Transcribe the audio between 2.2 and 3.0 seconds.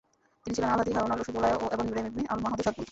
আল-মাহদির সৎবোন।